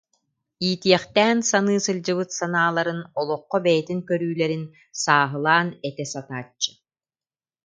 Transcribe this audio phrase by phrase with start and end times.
[0.65, 4.63] Иитиэхтээн саныы сылдьыбыт санааларын, олоххо бэйэтин көрүүлэрин
[5.03, 6.71] сааһылаан этэ сатааччы